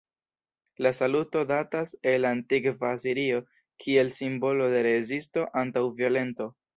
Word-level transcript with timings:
La 0.85 0.91
saluto 0.99 1.41
datas 1.49 1.91
el 2.13 2.25
antikva 2.29 2.89
Asirio 2.99 3.41
kiel 3.85 4.09
simbolo 4.15 4.71
de 4.73 4.81
rezisto 4.89 5.45
antaŭ 5.63 5.85
violento. 6.01 6.49